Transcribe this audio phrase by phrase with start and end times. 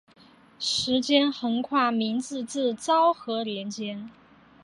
[0.57, 4.09] 时间横跨明治至昭和年间。